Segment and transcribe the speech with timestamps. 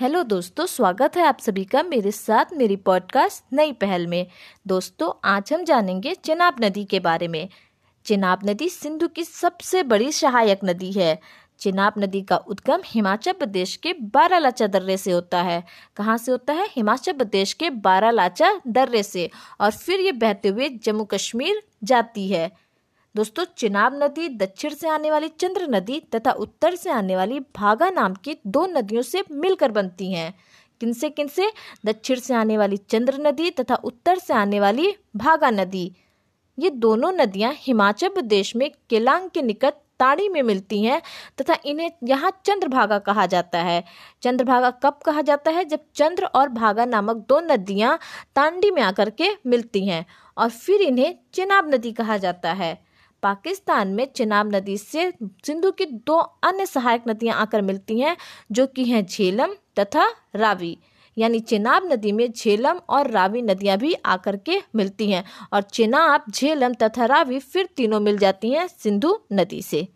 [0.00, 4.26] Hello दोस्तों, स्वागत है आप सभी का मेरे साथ मेरी पॉडकास्ट नई पहल में।
[4.66, 7.48] दोस्तों, आज हम जानेंगे चिनाब नदी के बारे में।
[8.04, 11.20] चिनाब नदी सिंधु की सबसे बड़ी सहायक नदी है।
[11.58, 15.64] चिनाब नदी का उद्गम हिमाचल प्रदेश के बारालाचा दर्रे से होता है।
[15.96, 16.66] कहाँ से होता है?
[16.66, 22.65] हिमाचल प्रदेश के बारालाचा दर्रे से। और फिर ये बहते हुए जम्मू कश्मीर जाती है।
[23.16, 27.88] दोस्तों, चिनाब नदी दक्षिण से आने वाली चंद्र नदी तथा उत्तर से आने वाली भागा
[27.90, 30.34] नाम की दो नदियों से मिलकर बनती हैं।
[30.80, 31.50] किनसे किनसे
[31.86, 35.90] दक्षिण से आने वाली चंद्र नदी तथा उत्तर से आने वाली भागा नदी।
[36.58, 41.00] ये दोनों नदियाँ हिमाचल प्रदेश में केलांग के निकट ताड़ी में मिलती हैं
[41.40, 43.82] तथा इन्हें यहाँ चंद्रभागा कहा जाता है।
[44.22, 45.64] चंद्रभागा कब कहा जाता है?
[45.64, 47.98] जब चंद्र और भागा नामक दो नदियाँ
[48.36, 50.04] तांडी में आकर के मिलती हैं
[50.36, 52.85] और फिर इन्हें चिनाब नदी कहा जाता है।
[53.26, 55.12] पाकिस्तान में चिनाब नदी से
[55.46, 58.16] सिंधु की दो अन्य सहायक नदियाँ आकर मिलती हैं,
[58.52, 60.04] जो कि हैं झेलम तथा
[60.36, 60.76] रावी।
[61.18, 66.24] यानी चेनाब नदी में झेलम और रावी नदियाँ भी आकर के मिलती हैं, और चेनाब,
[66.30, 69.88] झेलम तथा रावी फिर तीनों मिल जाती हैं सिंधु नदी से।